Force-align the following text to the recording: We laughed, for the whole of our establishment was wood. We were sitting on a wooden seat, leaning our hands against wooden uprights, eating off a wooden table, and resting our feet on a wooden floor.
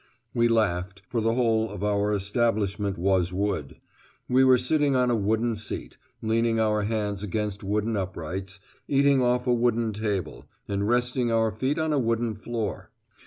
We 0.33 0.47
laughed, 0.47 1.03
for 1.09 1.21
the 1.21 1.35
whole 1.35 1.69
of 1.69 1.83
our 1.83 2.11
establishment 2.11 2.97
was 2.97 3.31
wood. 3.31 3.75
We 4.27 4.43
were 4.43 4.57
sitting 4.57 4.95
on 4.95 5.11
a 5.11 5.15
wooden 5.15 5.55
seat, 5.57 5.97
leaning 6.23 6.59
our 6.59 6.81
hands 6.85 7.21
against 7.21 7.63
wooden 7.63 7.95
uprights, 7.95 8.59
eating 8.87 9.21
off 9.21 9.45
a 9.45 9.53
wooden 9.53 9.93
table, 9.93 10.47
and 10.67 10.87
resting 10.87 11.31
our 11.31 11.51
feet 11.51 11.77
on 11.77 11.93
a 11.93 11.99
wooden 11.99 12.33
floor. 12.33 12.89